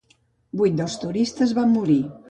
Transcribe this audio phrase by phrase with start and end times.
[0.61, 2.01] Vuit dels turistes van morir.